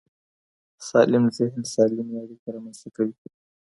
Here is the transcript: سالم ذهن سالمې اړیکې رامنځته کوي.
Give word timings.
سالم 0.87 1.23
ذهن 1.37 1.61
سالمې 1.73 2.15
اړیکې 2.21 2.47
رامنځته 2.55 2.89
کوي. 2.95 3.15